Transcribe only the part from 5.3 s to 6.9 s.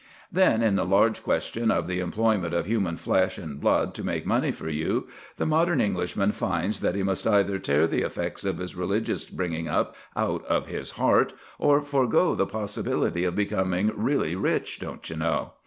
the modern Englishman finds